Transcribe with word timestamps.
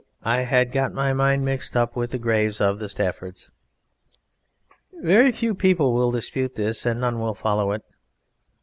I 0.23 0.37
had 0.37 0.71
got 0.71 0.93
my 0.93 1.13
mind 1.13 1.45
mixed 1.45 1.77
up 1.77 1.95
with 1.95 2.09
the 2.09 2.17
graves 2.17 2.59
of 2.59 2.79
the 2.79 2.89
Staffords." 2.89 3.51
Very 4.99 5.31
few 5.31 5.53
people 5.53 5.93
will 5.93 6.09
dispute 6.11 6.55
this, 6.55 6.85
none 6.87 7.19
will 7.19 7.35
follow 7.35 7.69
it. 7.71 7.83